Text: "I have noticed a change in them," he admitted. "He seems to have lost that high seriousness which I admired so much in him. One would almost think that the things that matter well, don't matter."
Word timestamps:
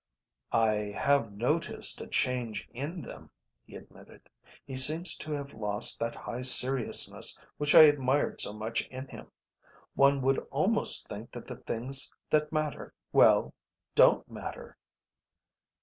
"I 0.51 0.95
have 0.97 1.31
noticed 1.31 2.01
a 2.01 2.07
change 2.07 2.67
in 2.73 3.03
them," 3.03 3.29
he 3.63 3.75
admitted. 3.75 4.29
"He 4.65 4.75
seems 4.75 5.15
to 5.17 5.31
have 5.33 5.53
lost 5.53 5.99
that 5.99 6.15
high 6.15 6.41
seriousness 6.41 7.37
which 7.57 7.75
I 7.75 7.83
admired 7.83 8.41
so 8.41 8.51
much 8.51 8.81
in 8.87 9.09
him. 9.09 9.27
One 9.93 10.23
would 10.23 10.39
almost 10.49 11.07
think 11.07 11.31
that 11.33 11.45
the 11.45 11.57
things 11.57 12.11
that 12.31 12.51
matter 12.51 12.95
well, 13.13 13.53
don't 13.93 14.27
matter." 14.27 14.75